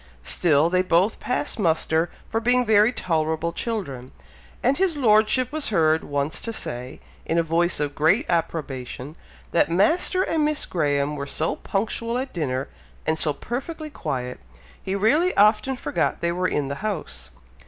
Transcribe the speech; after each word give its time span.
Still 0.23 0.67
they 0.67 0.81
both 0.81 1.19
passed 1.19 1.59
muster 1.59 2.09
for 2.27 2.39
being 2.39 2.65
very 2.65 2.91
tolerable 2.91 3.51
children, 3.53 4.11
and 4.63 4.79
his 4.79 4.97
Lordship 4.97 5.51
was 5.51 5.69
heard 5.69 6.03
once 6.03 6.41
to 6.41 6.51
say, 6.51 6.99
in 7.23 7.37
a 7.37 7.43
voice 7.43 7.79
of 7.79 7.93
great 7.93 8.25
approbation, 8.27 9.15
that 9.51 9.69
Master 9.69 10.23
and 10.23 10.43
Miss 10.43 10.65
Graham 10.65 11.15
were 11.15 11.27
so 11.27 11.55
punctual 11.57 12.17
at 12.17 12.33
dinner, 12.33 12.67
and 13.05 13.19
so 13.19 13.31
perfectly 13.31 13.91
quiet, 13.91 14.39
he 14.81 14.95
really 14.95 15.37
often 15.37 15.75
forgot 15.75 16.21
they 16.21 16.31
were 16.31 16.47
in 16.47 16.67
the 16.67 16.73
house. 16.81 17.29